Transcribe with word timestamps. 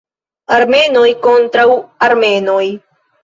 Armenoj 0.55 1.03
kontraŭ 1.27 1.67
Armenoj. 2.09 2.65